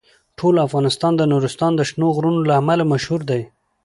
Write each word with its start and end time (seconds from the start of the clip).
ټول 0.39 0.55
افغانستان 0.67 1.13
د 1.17 1.21
نورستان 1.31 1.71
د 1.75 1.81
شنو 1.89 2.07
غرونو 2.15 2.39
له 2.49 2.53
امله 2.61 2.83
مشهور 2.93 3.21
دی. 3.29 3.41